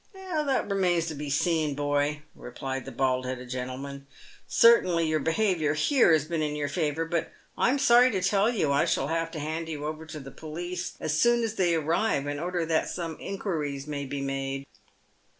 [0.13, 4.07] "That remains to be seen, boy," replied the bald headed gentle man."
[4.47, 8.49] Certainly your behaviour, here, has been in your favour; but I am sorry to tell
[8.49, 11.75] you I shall have to hand you over to the police as soon as they
[11.75, 14.65] arrive, in order that some inquiries may be made."